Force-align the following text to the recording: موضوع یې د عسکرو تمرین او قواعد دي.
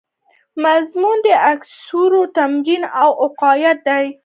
موضوع 0.63 1.13
یې 1.15 1.21
د 1.25 1.27
عسکرو 1.51 2.21
تمرین 2.35 2.83
او 3.01 3.09
قواعد 3.39 3.77
دي. 3.87 4.05